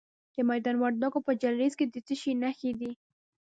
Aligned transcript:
د 0.33 0.35
میدان 0.49 0.75
وردګو 0.79 1.19
په 1.27 1.31
جلریز 1.41 1.73
کې 1.79 1.85
د 1.93 1.95
څه 2.07 2.13
شي 2.21 2.31
نښې 2.41 2.71
دي؟ 2.79 2.91